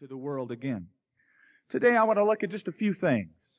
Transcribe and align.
to 0.00 0.06
the 0.06 0.16
world 0.16 0.50
again. 0.50 0.86
Today 1.68 1.94
I 1.94 2.04
want 2.04 2.18
to 2.18 2.24
look 2.24 2.42
at 2.42 2.48
just 2.48 2.68
a 2.68 2.72
few 2.72 2.94
things. 2.94 3.58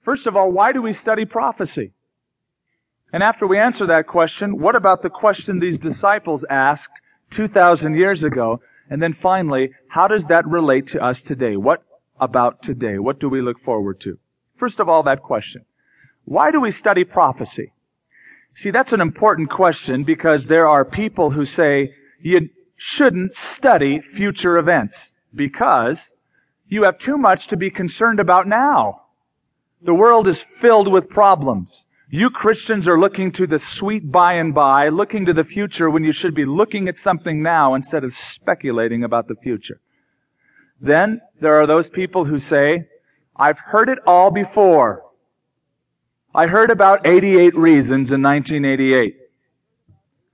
First 0.00 0.26
of 0.26 0.34
all, 0.34 0.50
why 0.50 0.72
do 0.72 0.80
we 0.80 0.94
study 0.94 1.26
prophecy? 1.26 1.92
And 3.12 3.22
after 3.22 3.46
we 3.46 3.58
answer 3.58 3.84
that 3.84 4.06
question, 4.06 4.58
what 4.58 4.74
about 4.74 5.02
the 5.02 5.10
question 5.10 5.58
these 5.58 5.76
disciples 5.76 6.46
asked 6.48 7.02
2,000 7.28 7.94
years 7.94 8.24
ago? 8.24 8.62
And 8.88 9.02
then 9.02 9.12
finally, 9.12 9.72
how 9.88 10.08
does 10.08 10.24
that 10.26 10.46
relate 10.46 10.86
to 10.88 11.02
us 11.02 11.20
today? 11.20 11.58
What 11.58 11.82
about 12.18 12.62
today? 12.62 12.98
What 12.98 13.20
do 13.20 13.28
we 13.28 13.42
look 13.42 13.60
forward 13.60 14.00
to? 14.00 14.18
First 14.56 14.80
of 14.80 14.88
all, 14.88 15.02
that 15.02 15.22
question. 15.22 15.66
Why 16.24 16.50
do 16.50 16.58
we 16.58 16.70
study 16.70 17.04
prophecy? 17.04 17.74
See, 18.54 18.70
that's 18.70 18.94
an 18.94 19.02
important 19.02 19.50
question 19.50 20.04
because 20.04 20.46
there 20.46 20.66
are 20.66 20.86
people 20.86 21.32
who 21.32 21.44
say 21.44 21.92
you 22.18 22.48
shouldn't 22.78 23.34
study 23.34 24.00
future 24.00 24.56
events 24.56 25.16
because 25.34 26.12
you 26.68 26.84
have 26.84 26.98
too 26.98 27.18
much 27.18 27.46
to 27.48 27.56
be 27.56 27.70
concerned 27.70 28.20
about 28.20 28.46
now. 28.46 29.02
The 29.82 29.94
world 29.94 30.26
is 30.28 30.42
filled 30.42 30.88
with 30.88 31.08
problems. 31.08 31.86
You 32.10 32.30
Christians 32.30 32.88
are 32.88 32.98
looking 32.98 33.32
to 33.32 33.46
the 33.46 33.58
sweet 33.58 34.10
by 34.10 34.34
and 34.34 34.54
by, 34.54 34.88
looking 34.88 35.26
to 35.26 35.34
the 35.34 35.44
future 35.44 35.90
when 35.90 36.04
you 36.04 36.12
should 36.12 36.34
be 36.34 36.46
looking 36.46 36.88
at 36.88 36.96
something 36.96 37.42
now 37.42 37.74
instead 37.74 38.02
of 38.02 38.14
speculating 38.14 39.04
about 39.04 39.28
the 39.28 39.34
future. 39.34 39.80
Then 40.80 41.20
there 41.40 41.60
are 41.60 41.66
those 41.66 41.90
people 41.90 42.24
who 42.24 42.38
say, 42.38 42.88
I've 43.36 43.58
heard 43.58 43.88
it 43.88 43.98
all 44.06 44.30
before. 44.30 45.04
I 46.34 46.46
heard 46.46 46.70
about 46.70 47.06
88 47.06 47.54
reasons 47.54 48.10
in 48.10 48.22
1988. 48.22 49.16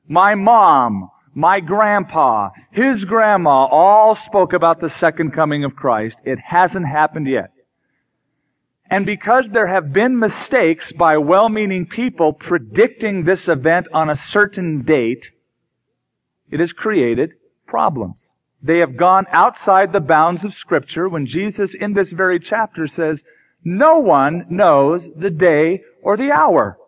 My 0.06 0.34
mom, 0.34 1.10
my 1.34 1.60
grandpa, 1.60 2.50
his 2.70 3.04
grandma 3.04 3.66
all 3.66 4.14
spoke 4.14 4.52
about 4.52 4.80
the 4.80 4.88
second 4.88 5.32
coming 5.32 5.64
of 5.64 5.76
Christ. 5.76 6.20
It 6.24 6.38
hasn't 6.38 6.86
happened 6.86 7.26
yet. 7.26 7.50
And 8.88 9.04
because 9.04 9.48
there 9.48 9.66
have 9.66 9.92
been 9.92 10.18
mistakes 10.18 10.92
by 10.92 11.16
well-meaning 11.16 11.86
people 11.86 12.32
predicting 12.32 13.24
this 13.24 13.48
event 13.48 13.88
on 13.92 14.08
a 14.08 14.16
certain 14.16 14.82
date, 14.82 15.30
it 16.50 16.60
has 16.60 16.72
created 16.72 17.32
problems. 17.66 18.30
They 18.62 18.78
have 18.78 18.96
gone 18.96 19.26
outside 19.30 19.92
the 19.92 20.00
bounds 20.00 20.44
of 20.44 20.52
scripture 20.52 21.08
when 21.08 21.26
Jesus 21.26 21.74
in 21.74 21.94
this 21.94 22.12
very 22.12 22.38
chapter 22.38 22.86
says, 22.86 23.24
no 23.64 23.98
one 23.98 24.46
knows 24.48 25.10
the 25.16 25.30
day 25.30 25.82
or 26.02 26.16
the 26.16 26.30
hour. 26.30 26.78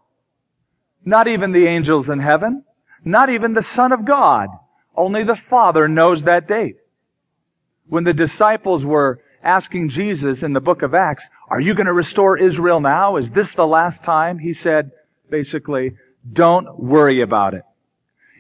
Not 1.05 1.27
even 1.27 1.53
the 1.53 1.67
angels 1.67 2.09
in 2.09 2.21
heaven. 2.21 2.65
Not 3.05 3.31
even 3.31 3.53
the 3.53 3.63
Son 3.63 3.93
of 3.93 4.05
God. 4.05 4.49
Only 4.97 5.23
the 5.23 5.37
Father 5.37 5.89
knows 5.89 6.25
that 6.25 6.49
date. 6.49 6.77
When 7.89 8.05
the 8.05 8.15
disciples 8.15 8.85
were 8.85 9.21
asking 9.43 9.91
Jesus 9.91 10.43
in 10.43 10.55
the 10.55 10.61
book 10.61 10.83
of 10.83 10.95
Acts, 10.95 11.29
are 11.49 11.61
you 11.61 11.75
going 11.75 11.87
to 11.87 11.93
restore 11.93 12.37
Israel 12.37 12.81
now? 12.81 13.17
Is 13.17 13.31
this 13.31 13.53
the 13.53 13.67
last 13.67 14.03
time? 14.03 14.39
He 14.39 14.53
said, 14.53 14.91
basically, 15.31 15.93
don't 16.31 16.79
worry 16.79 17.21
about 17.21 17.55
it. 17.55 17.63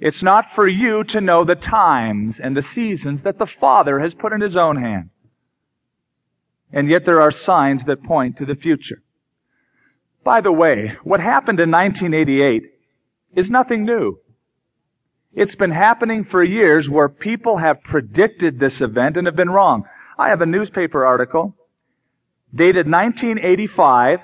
It's 0.01 0.23
not 0.23 0.47
for 0.47 0.67
you 0.67 1.05
to 1.05 1.21
know 1.21 1.45
the 1.45 1.55
times 1.55 2.41
and 2.41 2.57
the 2.57 2.63
seasons 2.63 3.23
that 3.23 3.39
the 3.39 3.47
Father 3.47 4.01
has 4.01 4.15
put 4.15 4.33
in 4.33 4.41
His 4.41 4.57
own 4.57 4.77
hand. 4.77 5.11
And 6.73 6.89
yet 6.89 7.05
there 7.05 7.21
are 7.21 7.31
signs 7.31 7.85
that 7.85 8.03
point 8.03 8.37
to 8.37 8.45
the 8.45 8.57
future. 8.57 9.03
By 10.25 10.41
the 10.41 10.53
way, 10.53 10.97
what 11.05 11.21
happened 11.21 11.61
in 11.61 11.71
1988 11.71 12.65
is 13.35 13.51
nothing 13.51 13.85
new. 13.85 14.19
It's 15.37 15.55
been 15.55 15.71
happening 15.71 16.25
for 16.25 16.43
years 16.43 16.89
where 16.89 17.11
people 17.11 17.59
have 17.59 17.83
predicted 17.83 18.59
this 18.59 18.81
event 18.81 19.19
and 19.19 19.27
have 19.27 19.37
been 19.37 19.51
wrong. 19.51 19.85
I 20.17 20.31
have 20.31 20.41
a 20.41 20.47
newspaper 20.47 21.05
article 21.05 21.55
dated 22.55 22.91
1985 22.91 24.23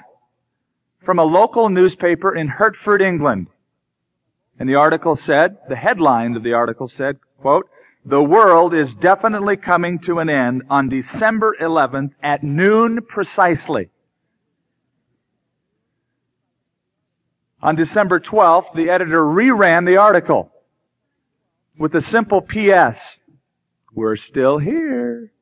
from 1.03 1.19
a 1.19 1.25
local 1.25 1.69
newspaper 1.69 2.35
in 2.35 2.49
Hertford, 2.49 3.03
England. 3.03 3.49
And 4.59 4.67
the 4.67 4.77
article 4.77 5.15
said, 5.15 5.59
the 5.69 5.77
headline 5.77 6.35
of 6.35 6.43
the 6.43 6.55
article 6.55 6.89
said, 6.89 7.19
quote, 7.39 7.69
the 8.07 8.25
world 8.25 8.73
is 8.73 8.95
definitely 8.95 9.59
coming 9.59 9.99
to 10.01 10.19
an 10.19 10.31
end 10.31 10.63
on 10.71 10.89
December 10.89 11.55
11th 11.61 12.13
at 12.23 12.43
noon 12.43 13.03
precisely. 13.03 13.91
On 17.61 17.77
December 17.77 18.19
12th, 18.19 18.75
the 18.75 18.89
editor 18.89 19.23
reran 19.25 19.85
the 19.85 19.99
article 19.99 20.52
with 21.79 21.95
a 21.95 22.03
simple 22.03 22.43
P.S. 22.43 23.21
We're 23.95 24.17
still 24.17 24.59
here. 24.59 25.33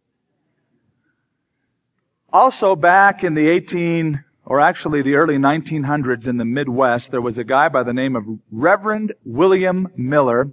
Also 2.33 2.77
back 2.77 3.25
in 3.25 3.35
the 3.35 3.49
18, 3.49 4.25
or 4.47 4.61
actually 4.61 5.03
the 5.03 5.17
early 5.17 5.37
1900s 5.37 6.29
in 6.29 6.37
the 6.37 6.45
Midwest, 6.45 7.11
there 7.11 7.21
was 7.21 7.39
a 7.39 7.45
guy 7.45 7.69
by 7.69 7.83
the 7.83 7.93
name 7.93 8.17
of 8.17 8.25
Reverend 8.51 9.15
William 9.25 9.89
Miller 9.97 10.53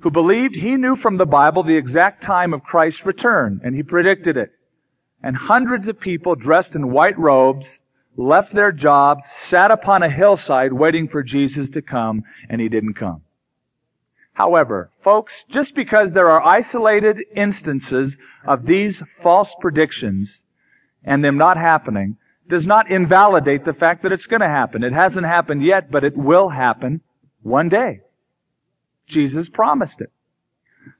who 0.00 0.10
believed 0.10 0.54
he 0.54 0.76
knew 0.76 0.94
from 0.94 1.16
the 1.16 1.26
Bible 1.26 1.62
the 1.62 1.76
exact 1.76 2.22
time 2.22 2.54
of 2.54 2.62
Christ's 2.62 3.04
return, 3.04 3.60
and 3.64 3.74
he 3.74 3.82
predicted 3.82 4.36
it. 4.36 4.52
And 5.22 5.36
hundreds 5.36 5.88
of 5.88 5.98
people 5.98 6.36
dressed 6.36 6.76
in 6.76 6.92
white 6.92 7.18
robes 7.18 7.82
left 8.16 8.52
their 8.52 8.72
jobs, 8.72 9.26
sat 9.26 9.70
upon 9.70 10.02
a 10.02 10.10
hillside 10.10 10.72
waiting 10.72 11.08
for 11.08 11.22
Jesus 11.22 11.70
to 11.70 11.82
come, 11.82 12.24
and 12.48 12.60
he 12.60 12.68
didn't 12.68 12.94
come. 12.94 13.22
However, 14.38 14.92
folks, 15.00 15.42
just 15.48 15.74
because 15.74 16.12
there 16.12 16.30
are 16.30 16.46
isolated 16.46 17.24
instances 17.34 18.18
of 18.44 18.66
these 18.66 19.00
false 19.20 19.56
predictions 19.58 20.44
and 21.02 21.24
them 21.24 21.36
not 21.36 21.56
happening, 21.56 22.18
does 22.46 22.64
not 22.64 22.88
invalidate 22.88 23.64
the 23.64 23.74
fact 23.74 24.04
that 24.04 24.12
it's 24.12 24.26
going 24.26 24.40
to 24.40 24.48
happen. 24.48 24.84
It 24.84 24.92
hasn't 24.92 25.26
happened 25.26 25.64
yet, 25.64 25.90
but 25.90 26.04
it 26.04 26.16
will 26.16 26.50
happen 26.50 27.00
one 27.42 27.68
day. 27.68 28.02
Jesus 29.08 29.48
promised 29.48 30.00
it. 30.00 30.12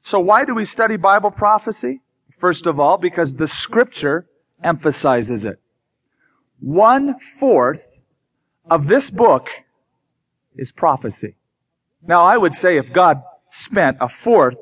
So 0.02 0.18
why 0.18 0.44
do 0.44 0.52
we 0.52 0.64
study 0.64 0.96
Bible 0.96 1.30
prophecy? 1.30 2.00
First 2.36 2.66
of 2.66 2.80
all, 2.80 2.98
because 2.98 3.36
the 3.36 3.46
scripture 3.46 4.26
emphasizes 4.64 5.44
it. 5.44 5.60
One 6.58 7.20
fourth 7.20 7.86
of 8.68 8.88
this 8.88 9.10
book 9.10 9.48
is 10.56 10.72
prophecy. 10.72 11.36
Now, 12.02 12.24
I 12.24 12.36
would 12.36 12.54
say 12.54 12.76
if 12.76 12.92
God 12.92 13.22
spent 13.50 13.98
a 14.00 14.08
fourth 14.08 14.58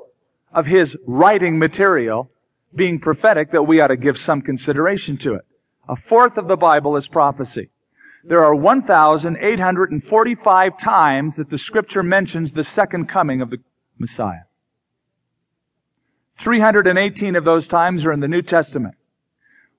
of 0.53 0.67
his 0.67 0.97
writing 1.07 1.59
material 1.59 2.31
being 2.75 2.99
prophetic, 2.99 3.53
that 3.53 3.63
we 3.63 3.81
ought 3.81 3.87
to 3.89 3.97
give 3.97 4.19
some 4.19 4.43
consideration 4.43 5.17
to 5.17 5.35
it. 5.35 5.47
A 5.89 5.97
fourth 5.97 6.37
of 6.37 6.49
the 6.49 6.57
Bible 6.57 6.97
is 6.97 7.07
prophecy. 7.09 7.71
There 8.25 8.45
are 8.45 8.55
1,845 8.55 10.79
times 10.79 11.37
that 11.37 11.49
the 11.49 11.59
scripture 11.59 12.03
mentions 12.03 12.53
the 12.53 12.65
second 12.65 13.09
coming 13.09 13.41
of 13.41 13.51
the 13.51 13.59
Messiah. 13.99 14.41
318 16.39 17.37
of 17.37 17.45
those 17.45 17.69
times 17.69 18.05
are 18.05 18.13
in 18.13 18.21
the 18.21 18.29
New 18.29 18.43
Testament. 18.43 18.95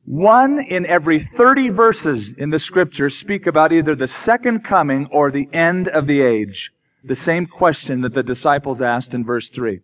One 0.05 0.59
in 0.59 0.85
every 0.85 1.19
30 1.19 1.69
verses 1.69 2.33
in 2.33 2.49
the 2.49 2.59
scripture 2.59 3.09
speak 3.09 3.45
about 3.45 3.73
either 3.73 3.93
the 3.93 4.07
second 4.07 4.63
coming 4.63 5.07
or 5.11 5.29
the 5.29 5.49
end 5.51 5.89
of 5.89 6.07
the 6.07 6.21
age. 6.21 6.71
The 7.07 7.15
same 7.15 7.45
question 7.45 8.01
that 8.01 8.13
the 8.13 8.21
disciples 8.21 8.81
asked 8.81 9.13
in 9.13 9.23
verse 9.23 9.47
3. 9.47 9.79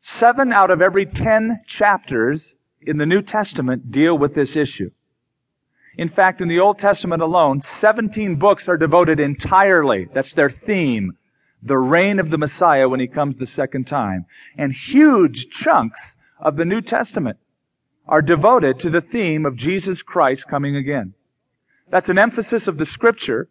Seven 0.00 0.52
out 0.52 0.68
of 0.68 0.82
every 0.82 1.06
ten 1.06 1.60
chapters 1.64 2.54
in 2.82 2.98
the 2.98 3.06
New 3.06 3.22
Testament 3.22 3.92
deal 3.92 4.18
with 4.18 4.34
this 4.34 4.56
issue. 4.56 4.90
In 5.96 6.08
fact, 6.08 6.40
in 6.40 6.48
the 6.48 6.58
Old 6.58 6.76
Testament 6.76 7.22
alone, 7.22 7.60
17 7.60 8.34
books 8.34 8.68
are 8.68 8.76
devoted 8.76 9.20
entirely, 9.20 10.08
that's 10.12 10.32
their 10.32 10.50
theme, 10.50 11.16
the 11.62 11.78
reign 11.78 12.18
of 12.18 12.30
the 12.30 12.38
Messiah 12.38 12.88
when 12.88 12.98
he 12.98 13.06
comes 13.06 13.36
the 13.36 13.46
second 13.46 13.86
time. 13.86 14.26
And 14.56 14.72
huge 14.72 15.50
chunks 15.50 16.16
of 16.40 16.56
the 16.56 16.64
New 16.64 16.80
Testament 16.80 17.38
are 18.08 18.22
devoted 18.22 18.80
to 18.80 18.90
the 18.90 19.00
theme 19.00 19.46
of 19.46 19.54
Jesus 19.54 20.02
Christ 20.02 20.48
coming 20.48 20.74
again. 20.74 21.14
That's 21.90 22.08
an 22.08 22.18
emphasis 22.18 22.66
of 22.66 22.76
the 22.76 22.86
scripture 22.86 23.48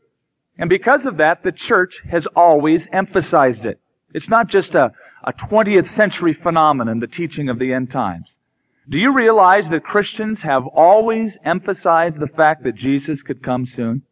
and 0.58 0.70
because 0.70 1.06
of 1.06 1.18
that, 1.18 1.44
the 1.44 1.52
church 1.52 2.02
has 2.10 2.26
always 2.28 2.88
emphasized 2.92 3.66
it. 3.66 3.80
It's 4.14 4.30
not 4.30 4.48
just 4.48 4.76
a, 4.76 4.92
a 5.24 5.34
20th 5.34 5.88
century 5.88 6.34
phenomenon, 6.34 7.00
the 7.00 7.08
teaching 7.08 7.50
of 7.50 7.60
the 7.60 7.74
end 7.74 7.92
times. 7.92 8.38
Do 8.90 8.98
you 8.98 9.14
realize 9.14 9.70
that 9.70 9.84
Christians 9.84 10.44
have 10.44 10.66
always 10.68 11.38
emphasized 11.44 12.20
the 12.20 12.28
fact 12.28 12.64
that 12.64 12.76
Jesus 12.76 13.22
could 13.22 13.44
come 13.44 13.66
soon? 13.66 14.04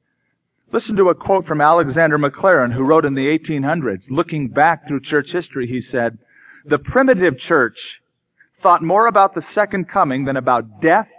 Listen 0.71 0.97
to 0.97 1.09
a 1.09 1.15
quote 1.15 1.45
from 1.45 1.61
Alexander 1.61 2.17
Maclaren, 2.17 2.73
who 2.73 2.83
wrote 2.83 3.05
in 3.05 3.13
the 3.13 3.27
1800s. 3.27 4.11
Looking 4.11 4.49
back 4.49 4.87
through 4.87 4.99
church 4.99 5.31
history, 5.31 5.67
he 5.67 5.79
said, 5.79 6.17
The 6.65 6.79
primitive 6.79 7.37
church 7.37 8.03
thought 8.59 8.83
more 8.83 9.07
about 9.07 9.33
the 9.33 9.41
second 9.41 9.87
coming 9.87 10.25
than 10.25 10.35
about 10.35 10.81
death 10.81 11.09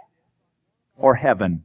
or 0.95 1.15
heaven. 1.15 1.63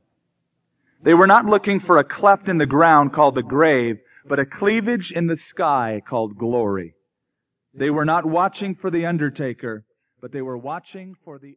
They 1.03 1.15
were 1.15 1.27
not 1.27 1.47
looking 1.47 1.81
for 1.81 1.99
a 1.99 2.05
cleft 2.05 2.49
in 2.49 2.59
the 2.59 2.67
ground 2.67 3.13
called 3.13 3.35
the 3.35 3.43
grave, 3.43 3.99
but 4.25 4.39
a 4.39 4.47
cleavage 4.47 5.11
in 5.11 5.27
the 5.27 5.37
sky 5.37 6.01
called 6.07 6.39
glory. 6.39 6.95
They 7.75 7.91
were 7.91 8.05
not 8.05 8.25
watching 8.25 8.77
for 8.77 8.89
the 8.89 9.07
undertaker, 9.07 9.85
but 10.21 10.31
they 10.31 10.43
were 10.43 10.57
watching 10.57 11.17
for 11.25 11.41
the 11.41 11.51